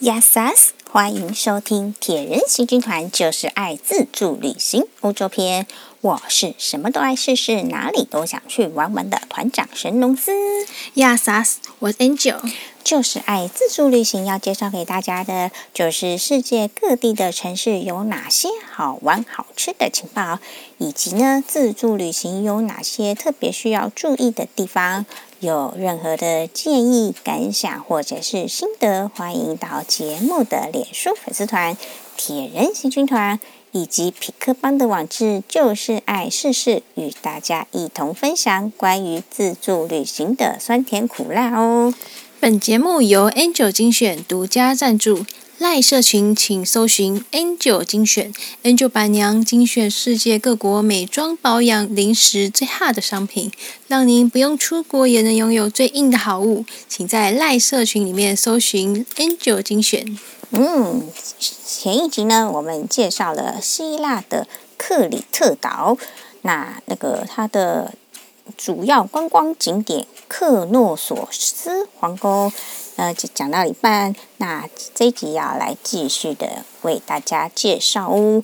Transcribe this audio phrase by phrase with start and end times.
[0.00, 5.66] Yes，欢迎收听铁人行军团就是爱自助旅行欧洲篇。
[6.00, 10.30] 我是什么都爱试试，哪里都想去玩玩的团长神农司。
[10.94, 12.38] Yes，我是 Angel，
[12.84, 14.24] 就是爱自助旅行。
[14.24, 20.38] 要介绍给大家的，就是世界各地的城市有哪些好玩好吃的情报，
[20.78, 25.04] 以及呢，自助旅行有哪些特别需要注意的地方。
[25.40, 31.76] 有任何的建议、感想或者是心得，欢迎到节目的脸书粉丝团
[32.16, 33.38] “铁人行军团”
[33.70, 41.94] 以及匹克邦的网志“就是爱试试”，与大家一同分享关于自助旅行的酸甜苦辣哦。
[42.40, 45.24] 本节目由 Angel 精选独家赞助。
[45.58, 53.50] 赖社群，请搜寻 Angel 精选，Angel 板娘精选世界各国美妆保养、零食最 h 的商品，
[53.88, 56.64] 让您不用出国也能拥有最硬的好物。
[56.88, 60.16] 请在赖社群里面搜寻 Angel 精选。
[60.50, 61.02] 嗯，
[61.40, 65.98] 前一集呢，我们介绍了希腊的克里特岛，
[66.42, 67.94] 那那个它的
[68.56, 72.52] 主要观光景点克诺索斯皇宫。
[72.98, 78.42] 呃，就讲到一半，那这一集要来继续的为大家介绍哦。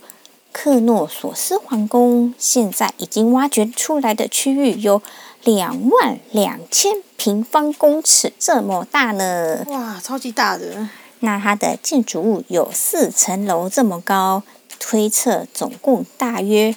[0.53, 5.03] 克诺索斯皇宫现在已经挖掘出来的区域有
[5.43, 9.65] 两万两千平方公尺，这么大呢！
[9.67, 10.89] 哇，超级大的！
[11.19, 14.45] 那它的建筑物有四层楼这么高，
[14.79, 16.77] 推测总共大约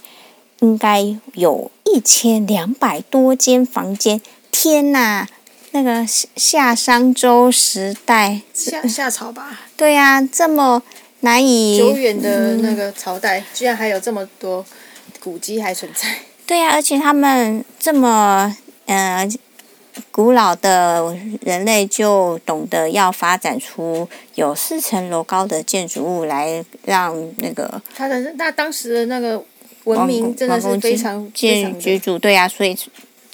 [0.62, 4.20] 应该有一千两百多间房间。
[4.50, 5.28] 天哪！
[5.78, 6.04] 那个
[6.36, 9.60] 夏商周时代，夏夏朝吧？
[9.78, 10.82] 对呀、啊，这么
[11.20, 14.66] 难以久远的那个朝代，嗯、居然还有这么多
[15.20, 16.08] 古迹还存在。
[16.48, 19.30] 对呀、啊，而且他们这么呃
[20.12, 29.44] 古老的人类，就懂得要发展出有四层楼高的建筑物来让那个他的那当时的那个
[29.84, 32.18] 文明真的是非常建居住。
[32.18, 32.76] 对呀、啊，所以。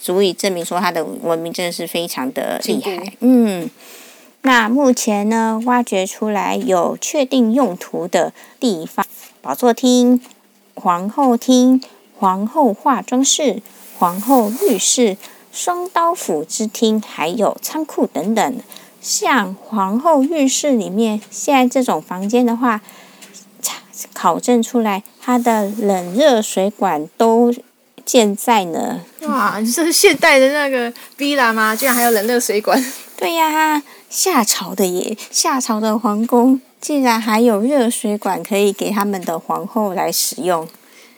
[0.04, 3.14] 足以证明说，它的文明真的是非常的厉害。
[3.22, 3.70] 嗯，
[4.42, 9.06] 那目前呢，挖掘出来有确定用途的地方：
[9.42, 10.20] 宝座厅、
[10.76, 11.82] 皇后厅、
[12.20, 13.62] 皇后化妆室、
[13.98, 15.16] 皇后浴室、
[15.54, 18.58] 双刀斧之厅，还有仓库等等。
[19.00, 22.82] 像皇后浴室里面，现在这种房间的话，
[24.12, 27.54] 考证出来它的冷热水管都。
[28.06, 29.00] 建在呢？
[29.22, 31.76] 哇，这是现代的那个 villa 吗？
[31.76, 32.84] 居然还有冷热水管？
[33.18, 40.68] 对呀，夏朝的耶，夏朝的皇宫竟然还有热水管可以给他们的皇后来使用。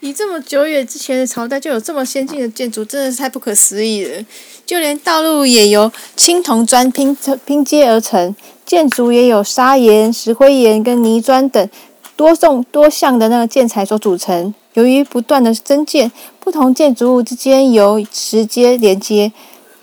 [0.02, 4.24] 以这么久远之前的朝代就有这么先进的建筑，真的是太不可思议了。
[4.64, 8.36] 就连道路也由青铜砖拼拼接而成，
[8.66, 11.70] 建筑也有砂岩、石灰岩跟泥砖等
[12.16, 14.54] 多种多项的那个建材所组成。
[14.76, 19.34] 由于不断的增建，不同建筑物之间有石阶连接，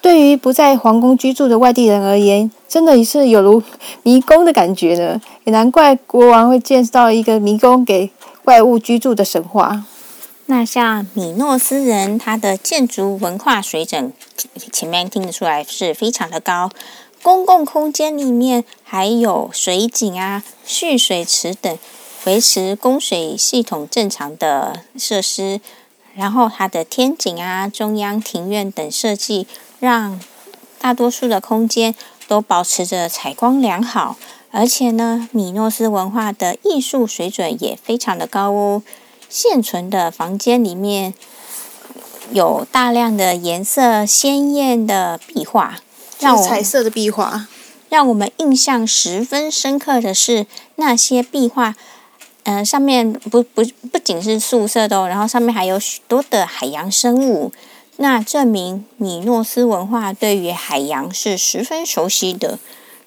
[0.00, 3.62] 对于不在皇宫居住的外地人而言，真的是有如
[4.02, 5.20] 迷宫的感觉呢。
[5.44, 8.10] 也难怪国王会建造一个迷宫给
[8.44, 9.84] 怪物居住的神话。
[10.46, 14.12] 那像米诺斯人，他的建筑文化水准，
[14.72, 16.70] 前面听得出来是非常的高。
[17.22, 21.78] 公共空间里面还有水井啊、蓄水池等。
[22.24, 25.60] 维持供水系统正常的设施，
[26.14, 29.48] 然后它的天井啊、中央庭院等设计，
[29.80, 30.20] 让
[30.78, 31.94] 大多数的空间
[32.28, 34.16] 都保持着采光良好。
[34.52, 38.82] 而且呢，米诺斯文化的艺术水准也非常的高哦。
[39.28, 41.14] 现存的房间里面
[42.30, 45.80] 有大量的颜色鲜艳的壁画，
[46.20, 47.48] 让我彩色的壁画，
[47.88, 50.46] 让我们印象十分深刻的是
[50.76, 51.74] 那些壁画。
[52.44, 57.52] 嗯、上面不不不仅是素色的哦，然后上面还有许多的海洋生物，
[57.98, 62.58] 那证明米诺斯文化对于海洋是十分熟悉的，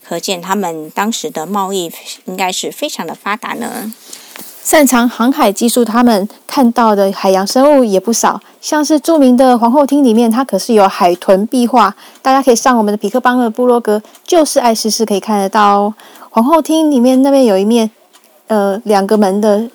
[0.01, 1.91] 可见他们当时的贸易
[2.23, 3.91] 应该是非常的发达呢。
[4.63, 15.93] 擅长航海技术，他们看到的海洋生物也不少，像是著名的皇后厅里面，它可是有海豚壁画，大家可以上我们的皮克邦的部落格，就是爱试试可以看得到哦。
[16.29, 17.91] 皇后厅里面那边有一面。
[18.47, 19.67] 呃，两个门的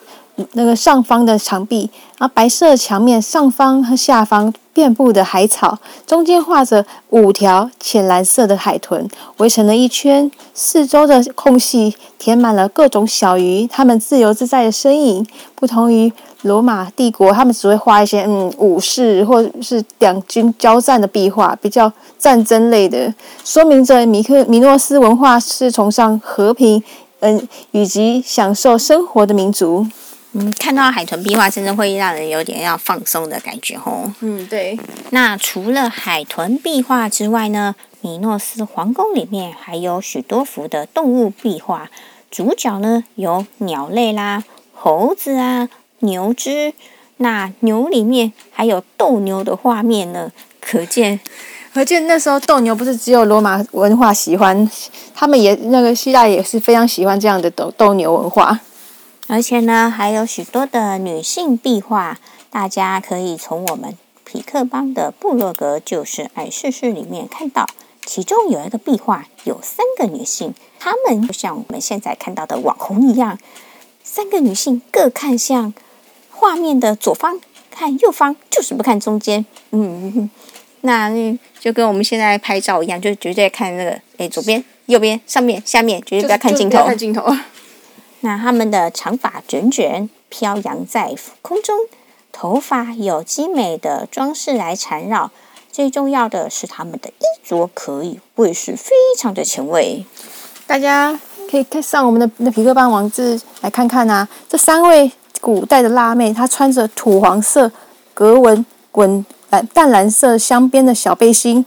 [0.53, 9.07] 那个上方的墙壁，然后白色墙面上方和下方遍布的海草，中间画着五条浅蓝色的海豚，
[9.39, 15.27] 围成了一圈，四周的空隙填满了各种小鱼，它们自由自在的身影。
[15.55, 16.11] 不同于
[16.43, 23.13] 罗马帝国，他们只会画一些嗯武士或是两军交战的壁画，比较战争类的，
[23.45, 26.83] 说明着米克米诺斯文化是崇尚和平。
[27.21, 29.87] 嗯，以及享受生活的民族。
[30.33, 34.13] 嗯，看到海豚壁画，真的会让人有点要放松的感觉哦。
[34.21, 34.79] 嗯，对。
[35.11, 41.91] 那除了海豚壁画之外呢，米诺斯皇宫里面还有许多幅的动物壁画，
[42.31, 45.69] 主角呢有鸟类啦、猴子啊、
[45.99, 46.75] 牛只。
[47.17, 50.31] 那牛里面还有斗牛的画面呢，
[50.61, 51.21] 可见，
[51.73, 54.69] 可见那时候斗牛不是只有罗马文化喜欢，
[55.15, 58.61] 他们也那个希腊也是非常喜欢这样的斗斗牛文化。
[59.29, 62.19] 而且呢，还有许多的女性壁画，
[62.51, 67.69] 大家可以从我们匹克邦的部落格就是爱试试里面看到，
[68.05, 73.39] 其中有一个壁画有三个女性，她们就像我们现在看到的网红一样，
[74.03, 75.73] 三个女性各看向
[76.33, 77.41] 画面的左方，
[77.71, 79.47] 看右方，就是不看中间。
[79.71, 80.29] 嗯，
[80.83, 81.11] 那
[81.59, 86.85] 就跟我们现在拍照一样，就绝对看那个，哎，左边、右边、上面、下面，绝对不要看镜头。
[86.85, 87.25] 看镜头。
[88.21, 91.77] 那他们的长发卷卷飘扬在空中，
[92.33, 95.31] 头发有精美的装饰来缠绕。
[95.73, 100.05] 最重要的是，他们的衣着可以谓是非常的前卫。
[100.67, 101.19] 大家
[101.51, 105.11] 可以看上我们的那皮克邦王子来看看啊，这三位
[105.41, 107.71] 古代的辣妹，她穿着土黄色
[108.13, 111.65] 格纹滚蓝淡蓝色镶边的小背心，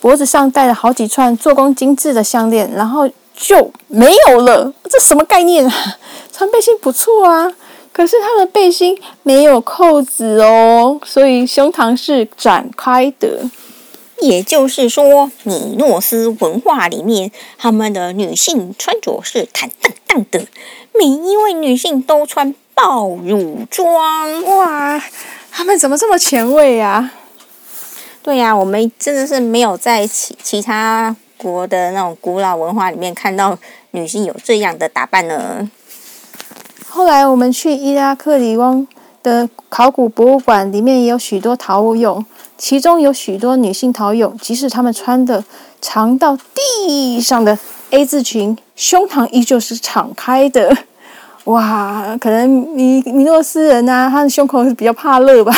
[0.00, 3.08] 脖子上戴了好几串做工精致的项链，然后。
[3.36, 5.72] 就没有了，这什么概念啊？
[6.32, 7.52] 穿背心不错啊，
[7.92, 13.50] 可是他的背心没有扣子哦，所以胸膛是展开的。
[14.20, 20.46] 也就是说，米诺斯文化里面，他们的女性穿着是坦荡荡的，
[20.96, 24.44] 每一位女性都穿爆乳装。
[24.44, 25.02] 哇，
[25.50, 27.10] 他们怎么这么前卫呀？
[28.24, 31.14] 对呀，我们真的是没有在其其他。
[31.36, 33.58] 国的那种古老文化里面看到
[33.90, 35.68] 女性有这样的打扮呢。
[36.88, 38.86] 后来我们去伊拉克里翁
[39.22, 42.24] 的考古博物馆，里面也有许多陶俑，
[42.56, 45.44] 其中有许多女性陶俑，即使她们穿的
[45.82, 47.58] 长到地上的
[47.90, 50.74] A 字裙，胸膛依旧是敞开的。
[51.44, 55.52] 哇，可能米米诺斯人啊，他的胸口是比较怕热吧。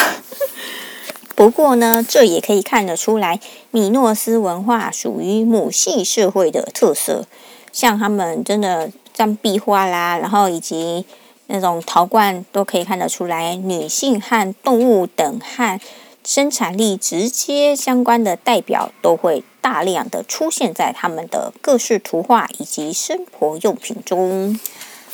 [1.36, 3.38] 不过呢，这也可以看得出来，
[3.70, 7.26] 米诺斯文化属于母系社会的特色。
[7.72, 11.04] 像他们真的像壁画啦，然后以及
[11.48, 15.78] 那种陶罐，都可以看得出来，女性和动物等和
[16.24, 24.58] 生产力直接相关的代表，都会大量的出现在他们的各式图画以及生活用品中。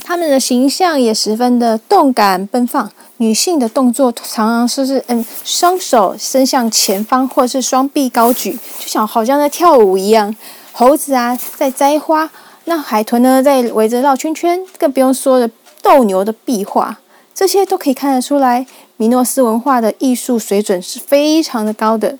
[0.04, 10.34] 他们的形象也十分的动感奔放，女性的动作常常是是嗯，双手伸向前方，或是双臂高举，就像好像在跳舞一样。
[10.72, 12.26] 猴子啊，在摘花；
[12.64, 14.60] 那海豚呢，在围着绕圈圈。
[14.78, 15.48] 更不用说的
[15.80, 16.98] 斗牛的壁画，
[17.34, 18.66] 这些都可以看得出来，
[18.96, 22.18] 米诺斯文化的艺术水准是非常的高的。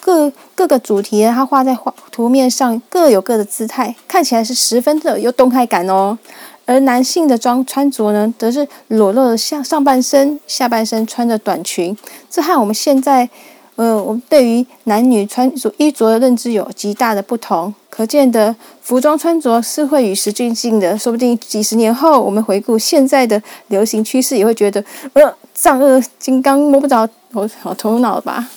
[0.00, 6.18] 各各个主题，它画在画图面上，各有各的姿态，看起来是十分的有动态感哦。
[6.64, 11.96] 而男性的装穿着呢，则是裸露的下上半身，下半身穿着短裙。
[12.30, 13.28] 这和我们现在，
[13.76, 17.74] 呃，我们对于男女穿着衣着的认知有极大的不同。
[17.90, 28.48] 可见的服装穿着是会与时俱进的，说不定几十年后，我们回顾现在的流行趋势，也会觉得，呃，丈二金刚摸不着头头脑吧。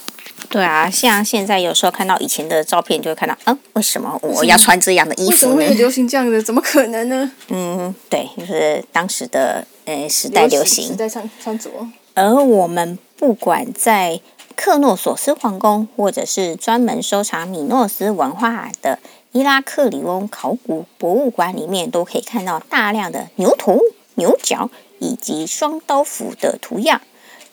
[0.55, 5.55] 对啊，像现在有时候看到以前的照片，就会看到，嗯，为什么我要穿这样的衣服呢？
[5.55, 6.41] 为什么会流行这样的？
[6.41, 7.29] 怎么可能呢？
[7.49, 11.69] 嗯，对，就是当时的呃时代流行，时代穿穿着。
[12.13, 14.21] 而我们不管在
[14.55, 18.99] 克诺索斯皇宫，或者是专门收藏米诺斯文化的
[19.33, 23.77] 伊拉克里翁考古博物馆里面，都可以看到大量的牛头、
[24.13, 24.69] 牛角
[24.99, 27.01] 以及双刀斧的图样。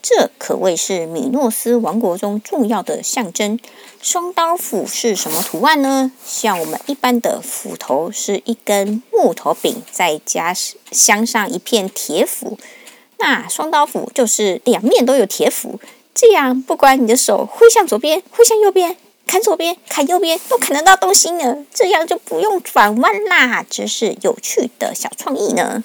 [0.03, 3.57] 这可谓是米诺斯王国中重要的象征。
[4.03, 6.11] 双刀斧是什么图案呢？
[6.27, 10.53] 像我们一般的斧头是一根木头柄，再加
[10.91, 12.59] 镶上一片铁斧。
[13.19, 15.79] 那双刀斧就是两面都有铁斧，
[16.13, 21.65] 这样不管你的手挥向左边、挥向右边、砍左边、砍右边，都砍得到东西呢。
[21.73, 25.85] 这样就不用转弯啦，真是有趣的小创意呢。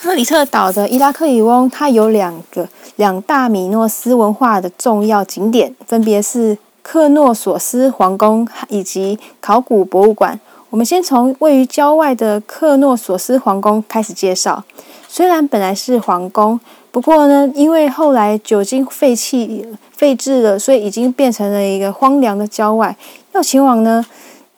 [0.00, 10.38] 克里特岛的伊拉克里翁，它有两个两大米诺斯文化的重要景点，分别是克诺索斯皇宫以及考古博物馆。
[10.70, 14.62] 我们先从位于郊外的克诺索斯皇宫开始介绍。
[15.08, 16.60] 虽然本来是皇宫，
[16.92, 22.96] 不过呢，因为后来久经废弃废置了，所以已经变成了一个荒凉的郊外。
[23.32, 24.04] 要前往呢，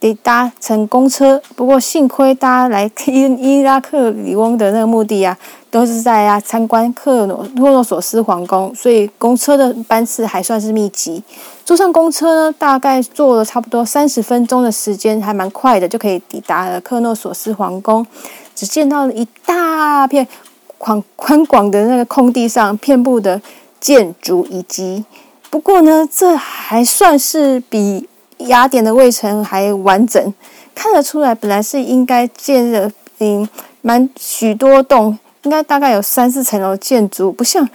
[0.00, 1.40] 得搭乘公车。
[1.54, 5.38] 不过幸亏大家来伊伊拉克里翁的那个目的啊，
[5.71, 11.23] 都是在啊参观克诺克诺索斯皇宫，所以公车的班次还算是密集。
[11.64, 18.04] 坐上公车呢，大概坐了差不多三十分钟的时间，还蛮快的，就可以抵达了克诺索斯皇宫。
[18.54, 20.26] 只见到了一大片
[20.76, 23.40] 宽宽广的那个空地上，遍布的
[23.78, 25.04] 建筑以及。
[25.49, 28.09] 不过呢，这还算是比
[28.47, 30.35] 雅典的卫城还完整。
[30.75, 33.49] 看得出来，本来是应该建的嗯
[33.82, 37.68] 蛮许多栋，应该大概有三四层楼建筑，不像。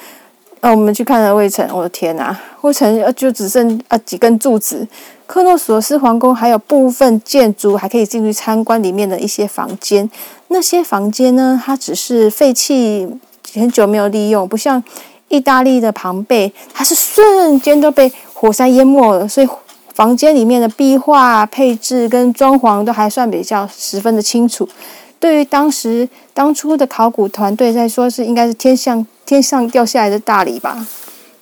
[0.62, 4.88] 那、啊、我们去看了卫城，我的天哪，卫城就只剩啊几根柱子。
[5.28, 10.10] 克诺索斯皇宫还有部分建筑还可以进去参观里面的一些房间。
[10.48, 13.08] 那些房间呢，它只是废弃
[13.54, 14.84] 很久没有利用，不像
[15.28, 19.28] 意大利的庞贝，它是瞬间都被火山淹没了。
[19.28, 19.48] 所以
[19.96, 24.70] 房间里面的壁画配置跟装潢都还算比较十分的清楚。
[25.20, 29.08] 对于当时当初的考古团队来说，是应该是天上。
[29.26, 30.86] 天上掉下来的大礼吧。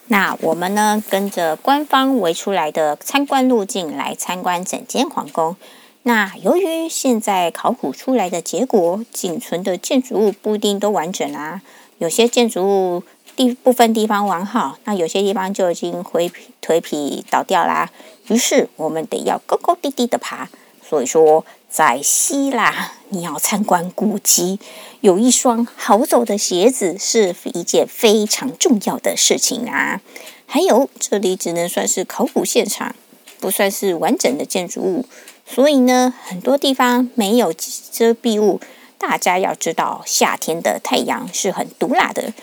[0.07, 5.57] 那我们呢，跟着官方围出来的参观路径来参观整间皇宫。
[6.03, 11.61] 那由于现在考古出来的结果，仅存的建筑物不一定都完整啊。
[11.97, 13.03] 有些建筑物
[13.35, 17.89] 地部分地方完好，那有些地方就已经灰皮颓皮倒掉啦。
[18.27, 20.49] 于是我们得要高高低低的爬。
[20.85, 24.59] 所以说，在希腊，你要参观古迹，
[25.01, 30.01] 有一双好走的鞋子是一件非常重要的事情啊。
[30.45, 32.93] 还有，这里只能算是考古现场，
[33.39, 35.05] 不算是完整的建筑物，
[35.47, 38.59] 所以呢，很多地方没有遮蔽物。
[38.99, 42.33] 大家要知道，夏天的太阳是很毒辣的，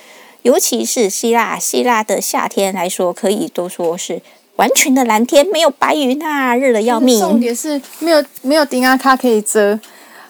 [0.43, 4.23] 尤其是希腊，希腊的夏天来说，可以都说是。
[4.57, 7.19] 完全的蓝天，没有白云啊，热得要命。
[7.19, 9.81] 重点是没有没有顶啊，它可以遮。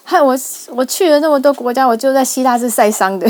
[0.04, 0.38] 害我
[0.68, 3.28] 我去了那么多国家，我就在希腊是晒伤的。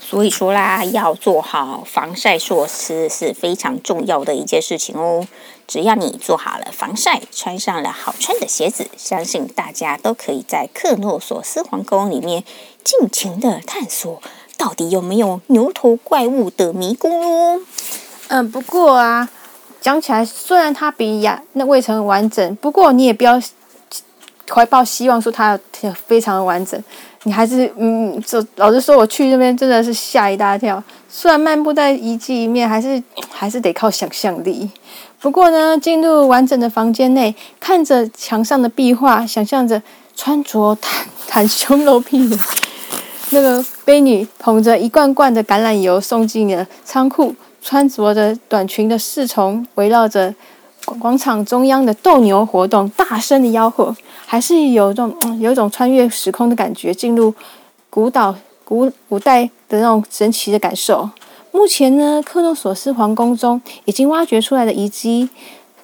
[0.00, 5.26] 所以说啦，要做好防晒措施是非常重要的一件事情哦。
[5.66, 12.44] 只要你做好了防晒，穿上了好穿的鞋子，相信大家都可以在克诺索斯皇宫里面
[12.84, 14.22] 尽情的探索，
[14.58, 17.60] 到底有没有牛头怪物的迷宫哦。
[18.28, 19.30] 嗯，不过啊。
[19.80, 23.40] 讲起来，虽然它比亚那未曾完整，不过你也不要
[24.50, 25.58] 怀抱希望说它
[25.94, 26.82] 非常的完整。
[27.22, 30.82] 你还是嗯，就老实说，我去那边真的是吓一大跳。
[31.08, 33.00] 虽然漫步在遗迹里面，还是
[33.30, 34.68] 还是得靠想象力。
[35.20, 39.80] 不过呢，进入完整的房间内，看着墙上的壁画，想象着
[40.16, 42.36] 穿着袒袒 胸露屁的
[43.30, 47.34] 那个婢女，捧着一罐罐的橄榄油送进了仓库。
[47.60, 50.32] 穿着着短裙的侍从围绕着
[51.00, 53.94] 广场中央的斗牛活动，大声的吆喝，
[54.24, 57.34] 还是有种有一种穿越时空的感觉，进入
[57.90, 61.10] 古岛古古代的那种神奇的感受。
[61.50, 65.28] 目前呢，克诺索斯皇宫中已经挖掘出来的遗迹，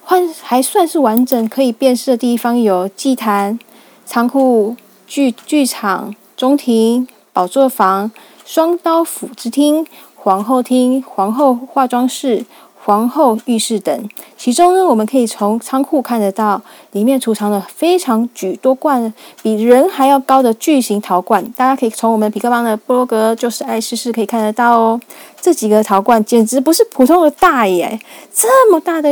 [0.03, 3.59] 还还算是完整，可以辨识的地方有祭坛、
[4.05, 4.75] 仓库、
[5.05, 8.09] 剧剧场、中庭、宝座房、
[8.45, 9.85] 双刀斧之厅。
[10.15, 12.43] 皇后厅、皇后化妆室、
[12.83, 16.59] 皇后浴室等，其中呢，我们可以从仓库看得到，
[16.93, 19.13] 里面储藏了非常许多罐
[19.43, 21.43] 比人还要高的巨型陶罐。
[21.51, 24.99] 大家可以从我们痞客邦的部落格，就是爱试试可以看得到哦。
[25.39, 27.99] 这几个陶罐简直不是普通的大耶，
[28.33, 29.09] 这么大的，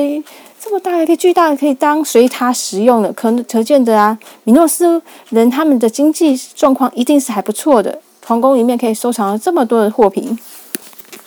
[0.60, 5.00] 这么大一个巨大的可以当水塔使用的，可可见得啊，米诺斯
[5.30, 8.02] 人他们的经济状况一定是还不错的。
[8.26, 10.40] 皇宫里面可以收藏了这么多的货品。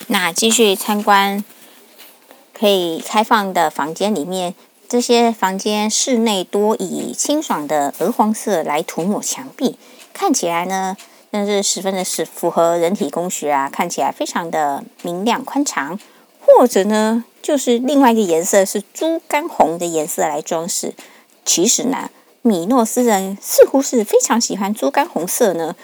[0.08, 1.44] 那继续参观
[2.52, 4.54] 可以开放的房间里面，
[4.88, 9.76] 这些房间室内多以清爽的鹅黄色来涂抹墙壁，
[10.12, 10.96] 看起来呢，
[11.30, 15.98] 那是十分的是符合人体工学啊，看起来非常的明亮宽敞。
[16.40, 20.94] 或者呢，就是另外一个颜色是猪肝红的颜色来装饰。
[21.44, 22.08] 其实呢，
[22.42, 25.74] 米诺斯人似乎是非常喜欢猪肝红色呢。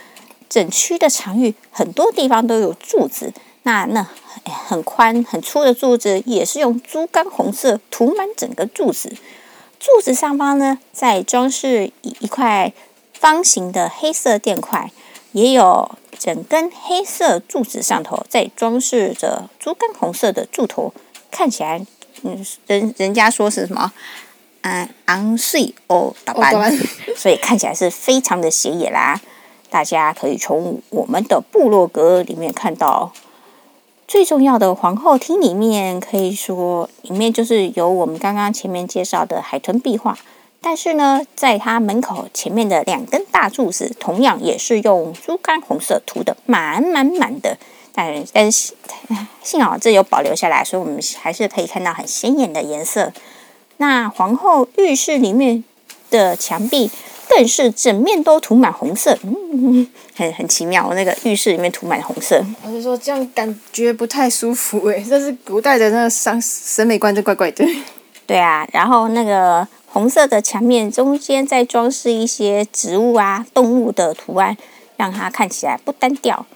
[0.52, 3.32] 整区的场域很多地方都有柱子。
[3.62, 4.06] 那那
[4.44, 9.16] 很宽很粗的柱子也是用猪肝红色涂满整个柱子，
[9.80, 12.72] 柱子上方呢，再装饰一一块
[13.14, 14.90] 方形的黑色垫块，
[15.30, 20.92] 也有整根黑色柱子上头再装饰着猪肝红色的柱头，
[21.30, 21.80] 看起来
[22.22, 23.92] 嗯人人家说是什么
[24.62, 26.52] 嗯昂睡哦打扮，
[27.16, 29.20] 所以看起来是非常的显眼啦。
[29.72, 33.10] 大家可以从我们的部落格里面看到。
[34.06, 40.18] 最重要的皇后厅里面，可以说里面就是有我们刚刚前面介绍的海豚壁画。
[40.60, 47.56] 但是呢，在它门口前面的两根大柱子，同样也是用猪肝红色涂的满满满的。
[47.94, 48.74] 但但是
[49.42, 53.12] 幸好这有保留下来，所以我们还是可以看到很鲜艳的颜色。
[53.78, 55.64] 那皇后浴室里面
[56.10, 56.90] 的墙壁
[57.28, 60.92] 更是整面都涂满红色，嗯，很很奇妙。
[60.94, 67.64] 那个浴室里面涂满红色，我就说这样感觉不太舒服诶，这是古代的那个审审美观，就怪怪的。
[68.26, 74.56] 对啊，然后那个红色的墙面中间再装饰一些植物啊、动物的图案，
[74.96, 76.46] 让它看起来不单调。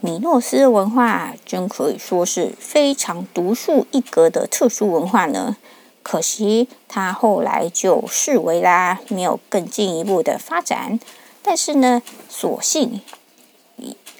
[0.00, 5.56] 米诺斯文化真可以说是非常独树一格的特殊文化呢。
[6.04, 11.00] 可惜他后来就式微啦，没有更进一步的发展。
[11.42, 13.00] 但是呢，所幸，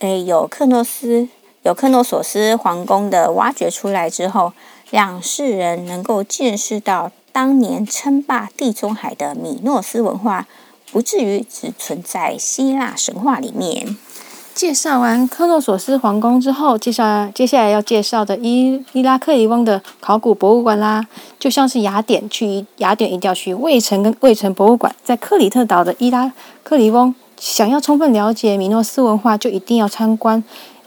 [0.01, 1.29] 诶，有克诺斯、
[1.63, 4.53] 有克诺索斯皇宫的挖掘出来之后，
[4.91, 10.49] 让世人能够见识到当年称霸地中海的米诺斯文化，
[10.91, 13.97] 不至于只存在希腊神话里面。
[14.55, 21.05] 介绍完克诺索斯皇宫之后，介绍接下来要介绍的伊伊拉克里翁的考古博物馆啦。
[21.41, 24.95] 就像是雅典，去雅典一定要去卫城跟卫城博物馆。
[25.03, 26.33] 在克里特岛的伊拉
[26.63, 30.43] 克里翁，想要充分了解米诺斯文化，就一定要参观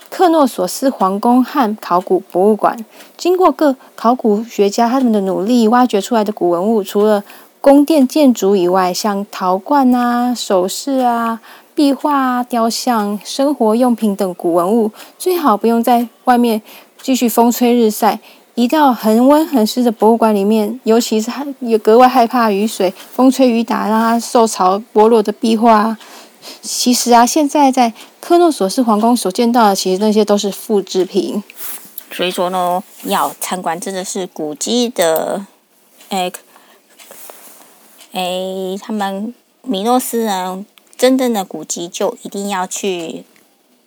[0.10, 2.86] 克诺索斯皇宫和考古博物馆。
[3.18, 7.22] 经过各考古学家他们的努力，挖掘出来的古文物，除了
[7.60, 11.42] 宫殿建筑以外，像陶罐啊、首饰啊。
[11.78, 16.60] 壁画、雕像、生活用品等古文物，最好不用在外面
[17.00, 18.20] 继续风吹日晒，
[18.56, 20.80] 移到恒温恒湿的博物馆里面。
[20.86, 21.30] 尤其是
[21.60, 25.96] 也格外害怕雨水、风吹雨打，让它受潮剥落的壁画。
[26.64, 31.44] 其实啊，现在在克诺索斯皇宫所见到的，其实那些都是复制品。
[32.10, 35.46] 所以说呢，要参观真的是古迹的，
[36.10, 36.32] 哎，
[38.14, 38.24] 哎，
[38.82, 39.32] 他们
[39.62, 40.66] 米诺斯人。
[40.98, 43.24] 真正的古迹就一定要去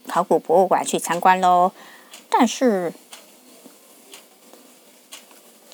[0.07, 1.73] 考古博物馆去参观喽。
[2.29, 2.93] 但是，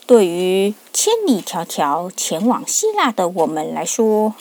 [0.07, 4.35] 对于千里迢迢前往希腊的我们来说，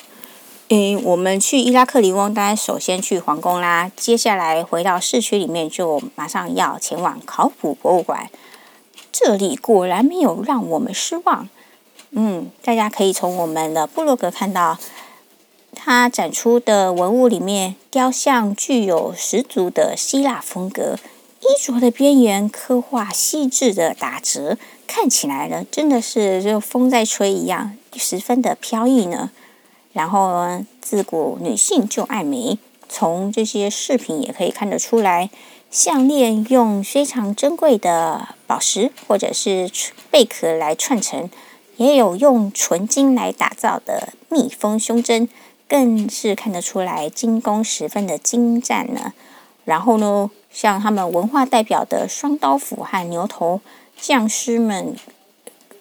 [0.69, 3.91] 诶，我们去伊拉克里翁，当然首先去皇宫啦。
[3.97, 8.29] 接下来回到市区里面，就马上要前往考古博物馆。
[9.11, 11.49] 这里果然没有让我们失望。
[12.11, 14.77] 嗯，大家可以从我们的部落格看到。
[15.75, 20.97] 它展出的文物里面，雕像具有十足的希腊风格，
[21.41, 24.57] 衣着的边缘刻画细致的打折，
[24.87, 29.29] 看起来呢，真的是就风在吹一样，十分的飘逸呢。
[29.93, 32.57] 然后呢，自古女性就爱美，
[32.89, 35.29] 从这些饰品也可以看得出来，
[35.69, 39.69] 项链用非常珍贵的宝石或者是
[40.09, 41.29] 贝壳来串成，
[41.77, 45.29] 也有用纯金来打造的蜜蜂胸针。
[45.67, 49.13] 更是看得出来，精工十分的精湛呢。
[49.63, 53.61] 然后呢，像他们文化代表的双刀斧和牛头，
[53.99, 54.95] 匠师们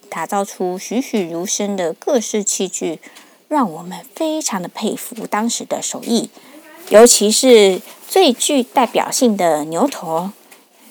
[0.09, 2.99] 打造出栩栩如生的各式器具，
[3.49, 6.31] 让我们非常的佩服当时的手艺。
[6.89, 10.31] 尤其是最具代表性的牛头，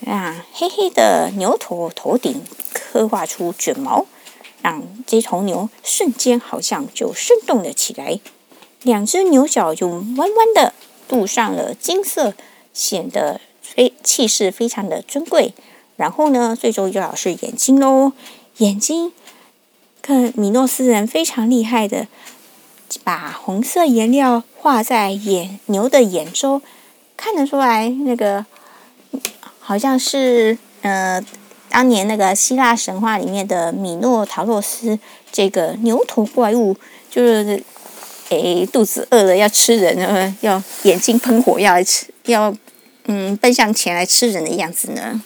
[0.06, 4.06] 啊，黑黑的牛头头顶刻画出卷毛，
[4.62, 8.20] 让这头牛瞬间好像就生动了起来。
[8.84, 10.74] 两只牛角用弯弯的
[11.08, 12.34] 镀上了金色，
[12.74, 15.54] 显得非气势非常的尊贵。
[15.96, 18.12] 然后呢，最重要是眼睛喽，
[18.58, 19.12] 眼睛，
[20.02, 22.08] 看米诺斯人非常厉害的，
[23.02, 26.60] 把红色颜料画在眼牛的眼周，
[27.16, 28.44] 看得出来那个
[29.60, 31.24] 好像是呃
[31.70, 34.98] 当年那个希腊神话里面的米诺陶洛斯
[35.32, 36.76] 这个牛头怪物，
[37.10, 37.62] 就是。
[38.40, 42.54] 诶，肚子饿了要吃人呢，要眼睛喷火要来吃，要
[43.06, 45.20] 嗯奔向前来吃人的样子呢。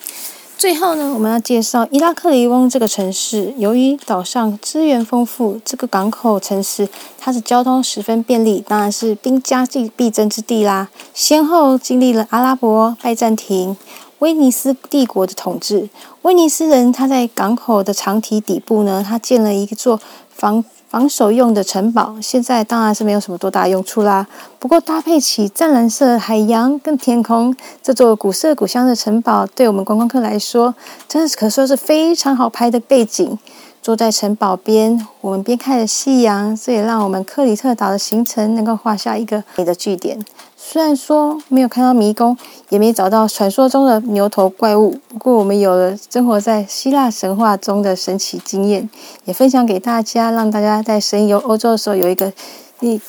[0.57, 3.55] 最后呢，我们要介绍伊拉克里翁这个城市。
[3.59, 10.89] 由于岛上资源丰富，这个港口城市它的交通十分便利，当然是兵家必必争之地啦。
[11.15, 13.77] 先后经历了阿拉伯、拜占庭、
[14.19, 15.89] 威尼斯帝国的统治。
[16.23, 20.65] 威尼斯人他在港口的长堤底部呢，他建了一座防。
[20.89, 24.27] 防守用的城堡，现在当然是没有什么多大用处啦。
[24.59, 30.75] 不过搭配起湛蓝色海洋跟天空，这座古色古香的城堡，对我们观光客来说，
[31.07, 33.39] 真的是可说是非常好拍的背景。
[33.81, 40.19] 坐在城堡边，我们边看着夕阳，这也让我们克里特岛的行程能够画下一个美的句点。
[40.71, 42.37] 虽然说没有看到迷宫，
[42.69, 48.87] 也没找到传说中的牛头怪物，不过我们有了生活在希腊神话中的神奇经验，
[49.25, 52.31] 也分享给大家，让大家在神游欧洲的时候有一个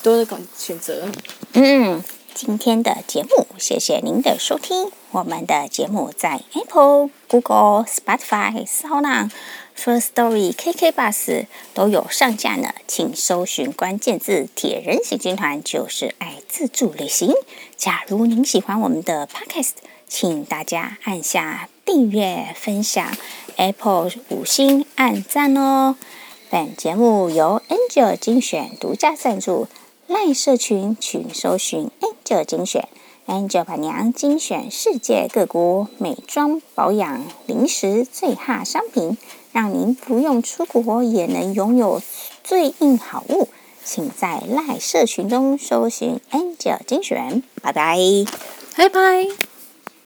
[0.02, 0.26] 多的
[0.58, 1.10] 选择。
[1.52, 2.02] 嗯，
[2.34, 4.90] 今天的节目，谢谢您的收听。
[5.12, 9.30] 我们的节目在 Apple、Google、Spotify、s o u n
[9.80, 17.34] First Story、KK Bus 都有上架呢，请搜寻关键字“铁人行军团”，就是爱自助旅行。
[17.78, 19.72] 假如您喜欢我们的 Podcast，
[20.06, 23.16] 请大家按下订阅、分享
[23.56, 25.96] ，Apple 五星按赞哦。
[26.50, 29.70] 本节目由 Angel 精选独家赞助
[30.08, 32.90] 赖社群请搜寻 Angel 精选。
[33.28, 39.20] Angel 板娘精选世界各国美妆保养、零食最哈商品，
[39.52, 42.02] 让您不用出国也能拥有
[42.44, 43.48] 最硬好物。
[43.84, 47.98] 请在赖社群中搜寻 Angel 精选，拜拜，
[48.76, 49.49] 拜拜。